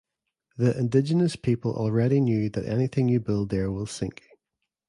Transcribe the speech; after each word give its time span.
The 0.57 0.75
indigenous 0.75 1.35
people 1.35 1.75
already 1.75 2.19
knew 2.21 2.49
that 2.49 2.65
anything 2.65 3.07
you 3.07 3.19
build 3.19 3.51
there 3.51 3.71
will 3.71 3.85
sink! 3.85 4.23